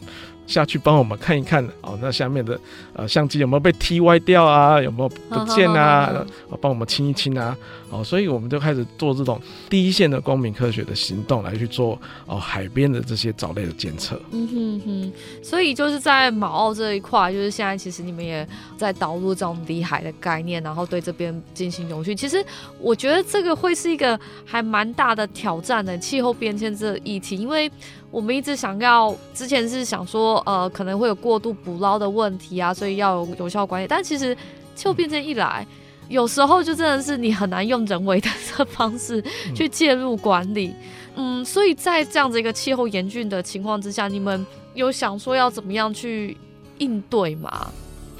[0.50, 2.60] 下去帮我们看一看哦，那下面的
[2.92, 4.82] 呃相机有没有被踢歪掉啊？
[4.82, 6.26] 有没有不见啊？
[6.60, 7.56] 帮我们清一清啊！
[7.88, 14.20] 哦，所以我们就开始做这种第一线的公民科学的行动，来去做哦海边的这些藻类的检测。
[14.32, 22.14] 嗯哼哼，所以就是在马澳这一块，就是现在其实你们也在导入这种离海的概念，然后对这边进行永续。
[22.14, 22.44] 其实
[22.80, 27.70] 我觉得这个会是一个还蛮大的挑战的气候变迁这议题，因为
[28.10, 33.86] 我们一直想要，之前是想说，呃，可能会有过度捕捞的问题啊，所以要有有效管理。
[33.86, 34.36] 但其实
[34.74, 35.66] 气候变迁一来，
[36.08, 39.22] 有时候就真的是你很难用人为的这方式
[39.54, 40.74] 去介入管理。
[41.16, 44.44] 嗯，所以在这样子一个气候严峻的情况之下，你们
[44.74, 46.36] 有想说要怎么样去
[46.78, 47.70] 应对吗？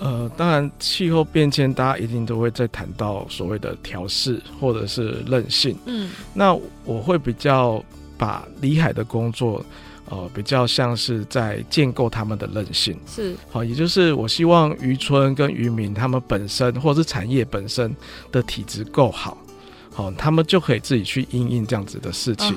[0.00, 5.76] 呃，当然气候变迁，大家一定都会在谈到所谓的调试或者是韧性。
[5.87, 7.83] 嗯那我会比较
[8.20, 9.64] 把李海的工作，
[10.11, 12.94] 呃，比较像是在建构他们的韧性。
[13.06, 17.96] 是，好，也就是我希望渔村跟渔民他们本身或是产业本身
[18.30, 19.38] 的体质够好，
[19.94, 22.54] 好，他们就可以自己去应应这样子的事情。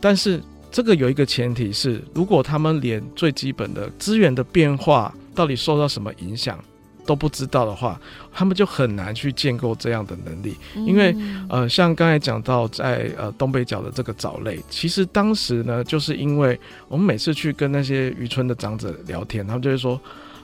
[0.00, 0.42] 但是
[0.72, 6.58] 这个有一个前提是，如果他们连最基本的资源的变化到底受到什么影响
[7.06, 7.98] 都不知道的话，
[8.32, 10.56] 他们就很难去建构这样的能力。
[10.74, 19.98] 因为嗯呃，像刚才讲到在呃东北角的这个藻类，其实当时呢，就是因为我们每次去跟那些渔村的长者聊天，他们就会说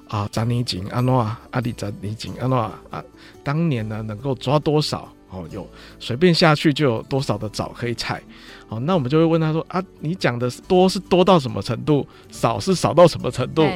[0.09, 3.05] 啊，扎尼井阿诺啊，阿里扎尼井阿诺啊，啊，
[3.42, 8.22] 当年呢能够抓多少哦，有随便下去就有多少的藻可以采。
[8.68, 13.66] 哦，那我们就会问他说啊，你讲的多是多到什么程度，少是少到什么程度？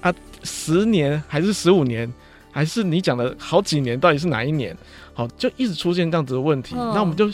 [0.00, 2.10] 啊十年还是十五年，
[2.50, 4.76] 还是你讲的好几年，到底是哪一年？
[5.14, 6.74] 好，就一直出现这样子的问题。
[6.76, 7.30] 嗯那我们就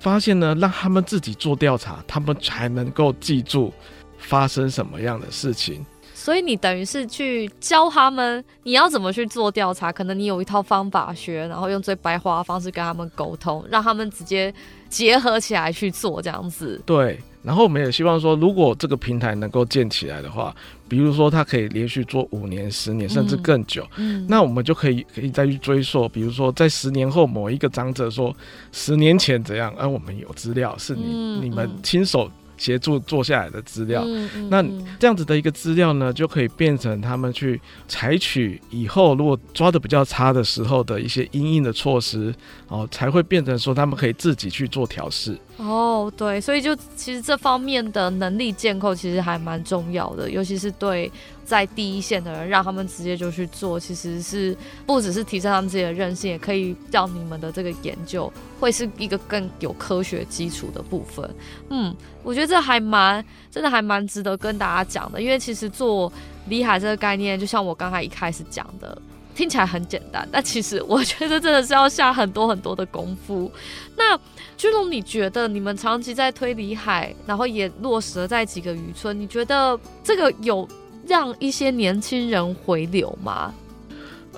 [0.00, 3.72] 发现呢，让他们自己做调查，他们才能够记住
[4.18, 5.84] 发生什么样的事情。
[6.14, 9.92] 所以你等于是去教他们，你要怎么去做调查？
[9.92, 14.52] 可能你有一套方法学，然后用最白话的方式跟他们沟通，让他们直接
[14.88, 16.80] 结合起来去做这样子。
[16.84, 20.54] 对，然后我们也希望说，如果这个平台能够建起来的话，
[20.88, 28.34] 比如说它可以连续做五年、十年，甚至更久，嗯，那我们就可以可以再去追溯，比如说在十年后某一个长者说
[28.72, 31.78] 十年前怎样，而、啊、我们有资料是你、嗯你们嗯。
[31.82, 34.02] 亲手协助做下来的资料。
[34.04, 42.34] 嗯嗯那嗯这样子的一个资料呢，就可以变成他们去采取以后如果抓的比较差的时候的一些因应的措施，
[42.66, 45.38] 哦，才会变成说他们可以自己去做调试。
[45.56, 51.10] 哦，对，所以就其实这方面的能力建构其实还蛮重要的，尤其是对
[51.48, 58.30] 在第一线的人，让他们直接就去做，其实是不只是提升他们自己的韧性，也可以让你们的这个研究
[58.60, 61.28] 会是一个更有科学基础的部分。
[61.70, 66.12] 嗯，我觉得这还蛮真的还蛮值得跟大家讲的，因为其实做
[66.48, 69.00] 离海这个概念，就像我刚才一开始讲的。
[69.34, 73.48] 听起来很简单，但其实我觉得真的是要下很多很多的功夫。
[73.96, 74.18] 那
[74.56, 80.68] 君龙，你觉得你们长期在推离海，然后也落实了在几个渔村，你觉得这个有
[81.08, 83.52] 让一些年轻人回流吗？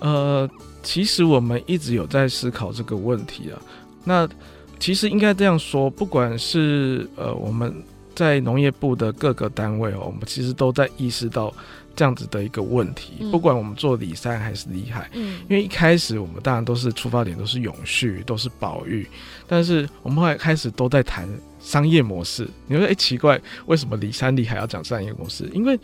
[0.00, 0.48] 呃，
[0.82, 3.60] 其实我们一直有在思考这个问题啊。
[4.04, 4.26] 那
[4.78, 7.74] 其实应该这样说，不管是呃我们
[8.14, 11.52] 在农业部的各个单位哦，我们其实都在意识到
[11.94, 13.14] 这样子的一个问题。
[13.20, 19.06] 嗯不管我们做里山还是里海，嗯因为一开始我们当然都是出发点都是永续，都是保育，
[19.46, 21.28] 但是我们后来开始都在谈
[21.60, 22.48] 商业模式。
[22.66, 25.46] 你会说，哎，奇怪，为什么离山离海要讲商业模式？
[25.52, 25.78] 因为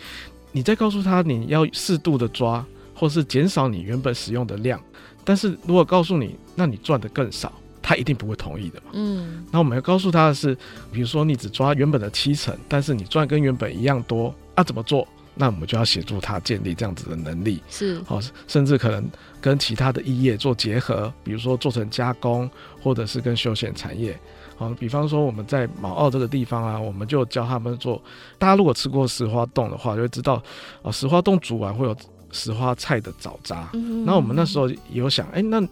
[0.56, 2.64] 你再告诉他你要适度的抓，
[2.94, 4.80] 或是减少你原本使用的量。
[5.22, 8.86] 但是如果告诉你，那你赚的更少，他一定不会同意的嘛。
[8.94, 9.44] 嗯。
[9.50, 10.56] 那我们要告诉他的是，
[10.90, 15.06] 比如说你只抓原本的七成，但是你赚跟原本一样多，那、啊、怎么做？
[15.34, 17.60] 那我们就要协助他建立这样子的能力。
[17.68, 18.00] 是。
[18.04, 19.06] 好，甚至可能
[19.42, 22.50] 跟其他的异业做结合，比如说做成加工，
[22.80, 24.18] 或者是跟休闲产业。
[24.56, 28.02] 好，比方说我们在毛澳这个地方啊，我们就教他们做。
[28.38, 30.42] 大家如果吃过石花冻的话，就会知道，
[30.82, 31.96] 啊，石花冻煮完会有。
[32.32, 33.70] 石花菜的枣渣，
[34.04, 35.62] 那我们那时候有想，哎、欸，那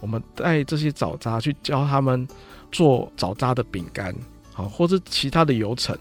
[0.00, 2.26] 我们带这些枣渣去教他们
[2.72, 4.14] 做枣渣的饼干，
[4.52, 5.94] 好，或者其他的油层，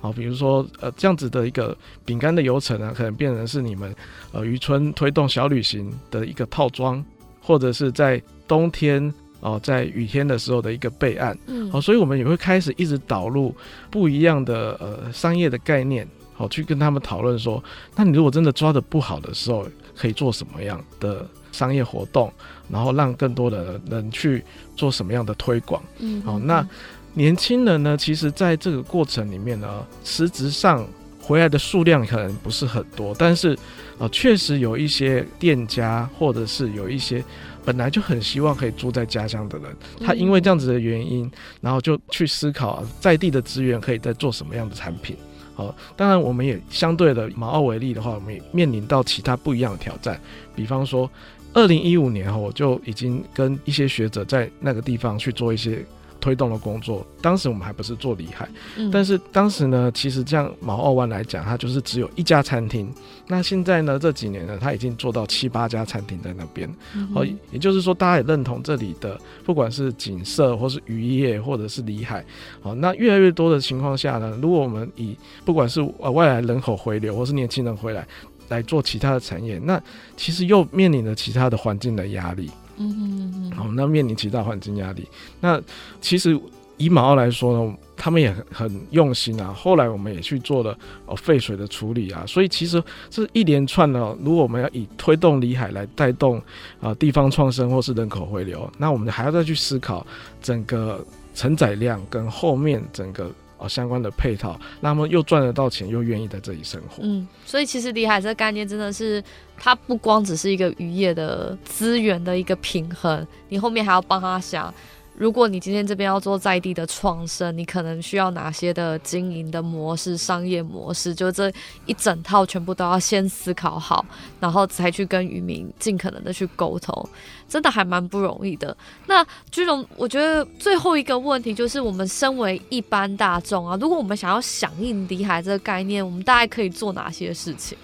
[0.00, 1.74] 好，比如说呃这样子的一个
[2.04, 3.94] 饼干的流程呢，可能变成是你们
[4.32, 7.02] 呃渔村推动小旅行的一个套装，
[7.40, 13.54] 或者是在冬天哦、呃、在雨天的时候的一个备案，嗯，好，所以我们也会开始一直导入
[13.90, 16.06] 不一样的呃商业的概念。
[16.32, 17.62] 好，去跟他们讨论说，
[17.94, 22.32] 那你如果真的抓的不好的时候，可以做什么样的商业活动，
[22.70, 24.42] 然后让更多的人去
[24.74, 25.82] 做什么样的推广？
[25.98, 26.66] 嗯，好，那
[27.12, 30.86] 年轻人呢，其实在这个过程里面呢，实质上
[31.20, 33.54] 回来的数量可能不是很多，但是
[33.98, 37.22] 啊，确实有一些店家或者是有一些
[37.64, 41.30] 本来就很希望可以住在家乡的人，他因为这样子的原因，
[41.60, 45.16] 然后就去思考在地的资源可以再做什么样的产品。
[45.54, 50.20] 好，当然我们也相对的，马奥为例的话，我们也面临到其他不一样的挑战。
[50.54, 51.10] 比方说，
[51.52, 55.84] 二零一五年哈，我就已经跟一些学者在那个地方去做一些。
[56.20, 62.92] 推动了工作，当时我们还不是做里海，嗯，但是当时呢，其实这样卯澳湾来讲，它就是只有一家餐厅。
[63.26, 66.68] 那现在呢，这几年呢，它已经做到七八家餐厅在那边。
[67.14, 72.24] 哦，嗯，也就是说，大家也认同这里的，不管是景色，或是渔业，或者是里海。
[72.60, 78.06] 好，那越来越多的情况下呢，如果我们以不管是呃外来人口回流，或是年轻人回来
[78.48, 79.80] 来做其他的产业，那
[80.16, 82.50] 其实又面临着其他的环境的压力。
[82.80, 85.06] 嗯嗯嗯，好，那面临其他环境压力，
[85.40, 85.60] 那
[86.00, 86.36] 其实
[86.78, 89.52] 以马澳来说呢，他们也很用心啊。
[89.52, 96.42] 后来我们也去做了哦废水的处理啊，所以其实这一连串的，如果我们要以推动里海来带动
[96.80, 100.06] 啊地方创生或是人口回流，那我们还要再去思考
[100.42, 101.04] 整个
[101.34, 103.30] 承载量跟后面整个。
[103.60, 107.02] 哦，相关的配套，那么又赚得到钱，又愿意在这里生活。
[107.02, 109.22] 嗯，所以其实离海这个概念真的是，
[109.56, 114.72] 它不光只是一个渔业的资源的一个平衡，你后面还要帮他想。
[115.20, 121.52] 如果你今天这边要做在地的创生，你可能需要哪些的经营的模式、商业模式，就这
[121.84, 124.02] 一整套全部都要先思考好，
[124.40, 127.06] 然后才去跟渔民尽可能的去沟通，
[127.46, 128.74] 真的还蛮不容易的。
[129.06, 137.76] 那居荣，我觉得最后一个问题就是，我们身为一般大众啊，如果我们想要响应离海这个概念，我们大概可以做哪些事情？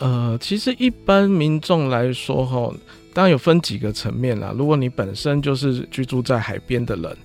[0.00, 2.74] 呃，其实一般民众来说，哈。
[3.14, 4.52] 当然有分几个层面啦。
[4.54, 7.16] 如果你本身就是居住在海边的人，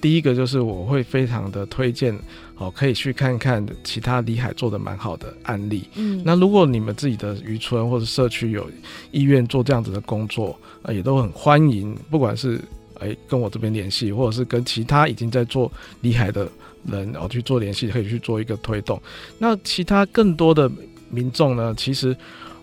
[0.00, 2.16] 第一个就是我会非常的推荐，
[2.56, 5.88] 哦，可以去看看其他离海做的蛮好的案例。
[5.96, 8.70] 嗯，那如果你们自己的渔村或者社区有
[9.10, 11.96] 意愿做这样子的工作，呃，也都很欢迎。
[12.10, 12.60] 不管是
[13.00, 15.72] 哎跟我这边联系，或者是跟其他已经在做
[16.02, 16.46] 离海的
[16.86, 19.00] 人哦去做联系，可以去做一个推动。
[19.38, 20.70] 那其他更多的
[21.10, 22.14] 民众呢，其实。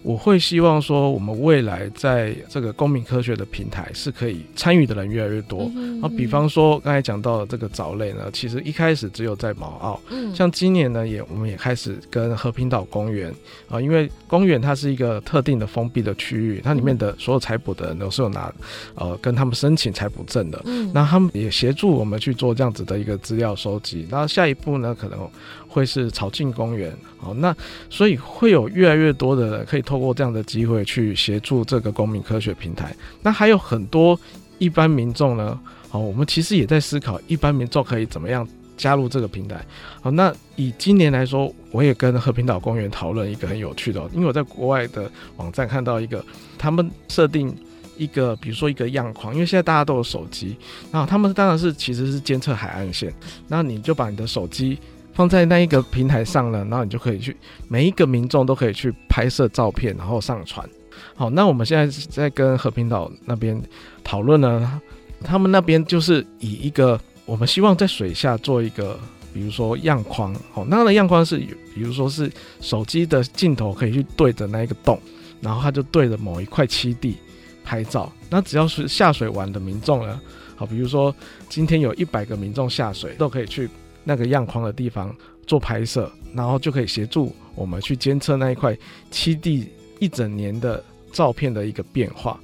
[0.05, 5.71] 我会希望说，我们未来在这个公民科学的平台是可以参与的人越来越多。
[5.99, 9.99] 啊，比方说刚才讲到的这个藻类呢，其实一开始只有在毛澳，
[10.35, 13.33] 像今年呢也我们也开始跟和平岛公园。
[13.67, 18.53] 啊，因为公园它是一个特定的封闭的区域，它里面的所有采捕的人都是有拿
[18.93, 24.05] 呃跟他们申请采捕证的，那他们也协助我们去做这样子的一个资料收集。
[24.11, 25.27] 然后下一步呢，可能
[25.75, 27.55] 会是草径公园，好，那
[27.89, 29.81] 所以会有越来越多的人可以。
[29.85, 34.19] 透过这样的机会去协助这个公民科学平台，那还有很多
[34.57, 35.59] 一般民众呢。
[35.89, 39.63] 好，我们其实也在思考，一般民众可以怎么样加入这个平台。
[40.01, 46.25] 好，那以今年来说，我也跟和平岛公园讨论一个很有趣的，因为我在国外的网站看到一个，
[46.57, 47.55] 他们设定
[47.95, 50.57] 一个，比如说一个样框，因为现在大家都有手机，
[50.91, 53.13] 那他们当然是其实是监测海岸线，
[53.47, 54.79] 那你就把你的手机。
[55.15, 57.35] 放在那一个平台上了，然后你就可以去，
[57.69, 60.69] 每一个民众都可以去拍摄照片，然后上传。
[61.15, 63.59] 好，那我们现在在跟和平岛那边
[64.03, 64.81] 讨论呢，
[65.23, 68.99] 他们那边就是以一个我们希望在水下做一个，
[69.33, 70.35] 比如说样框。
[70.51, 71.37] 好，那个样框是，
[71.73, 74.99] 比如说是手机的镜头可以去对着那一个洞，
[75.39, 77.15] 然后他就对着某一块栖地
[77.63, 78.11] 拍照。
[78.29, 80.19] 那只要是下水玩的民众呢，
[80.57, 81.15] 好，比如说
[81.47, 83.69] 今天有一百个民众下水，都可以去。
[84.05, 85.13] 那个样框的地方
[85.45, 88.77] 做拍摄，然后就可以协助我们去监测那一块
[89.11, 89.67] 七地
[89.99, 90.81] 一整年的
[91.11, 92.39] 照片的一个变化。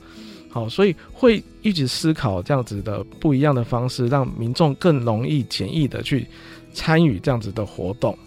[0.50, 6.28] 好，所以会一直思考这样子的不一样的方式，让民众更容易简易的去
[6.74, 8.18] 参与这样子的活动。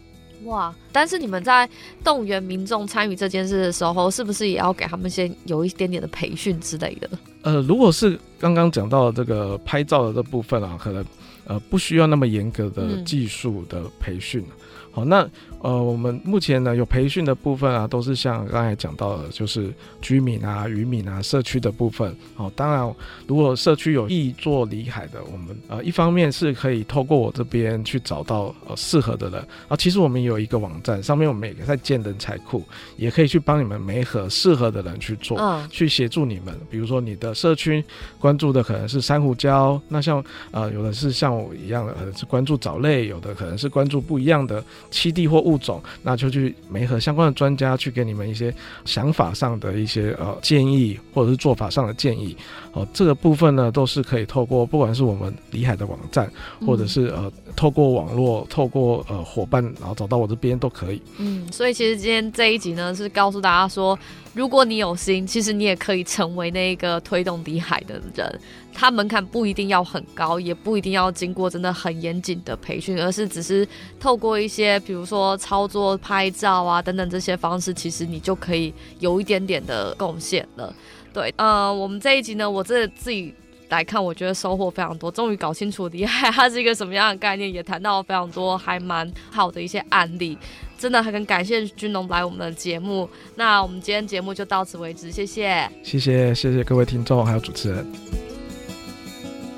[0.44, 0.74] 哇！
[0.92, 1.68] 但是你们在
[2.02, 7.08] 动员民众参与这件事的时候，是不是也要给他们先有一点点的培训之类的？
[7.42, 11.02] 呃，如果是刚刚讲到的这个拍照的这部分啊，可能
[11.46, 14.40] 呃不需要那么严格的技术的培训。
[14.42, 14.52] 嗯、
[14.94, 15.28] 好，那。
[15.64, 19.72] 呃，我们目前呢有培训的部分啊，都是像刚才讲到的，就是
[20.02, 22.14] 居民啊、渔民啊、社区的部分。
[22.36, 22.94] 哦，当然，
[23.26, 29.74] 如果社区有意做离海的，我们呃一方面是可以透过我这边去找到呃适合的人啊。
[29.74, 32.62] 其实我们有一个网站，上面我们也在建人才库，
[32.98, 36.54] 也可以去帮你们媒合适合的人去做，嗯、去协助你们。
[36.70, 37.82] 比如说你的社区
[38.18, 45.58] 关注的可能是珊瑚礁，那像呃有的是像我一样的，可能是关注藻类，有的可能是关注不一样的栖地或物。
[45.64, 48.54] 种，那就去媒合相关的专家，去给你们一些
[48.84, 52.36] 想法上的一些呃建议，或者是做法上的建议。
[52.72, 56.30] 哦、呃，这个部分呢，都是可以透过不管是我们里海的网站，
[56.66, 61.00] 或者是呃透过网络，透过呃伙伴，然后找到我这边都可以。
[61.18, 63.98] 嗯，所以其实今天这一集呢，是告诉大家说，
[64.34, 68.40] 如果你有心，其实你也可以成为那个推动里海的人。
[68.74, 73.66] 它门槛不一定要很高，也不一定要经过真的很严谨的培训，而是只是
[74.00, 80.74] 透过一些，比如说操作、拍照啊等等这些方式，其实你就可以有一点点的贡献了。
[81.12, 83.32] 对，呃，我们这一集呢，我这自己
[83.68, 90.36] 来看，我觉得收获非常多，终于搞清楚厉害它是一个什么样的概念，也谈到了非常多还蛮好的一些案例，
[90.76, 93.08] 真的很感谢君龙来我们的节目。
[93.36, 98.23] 那我们今天节目就到此为止，谢谢，谢谢，谢谢各位听众还有主持人。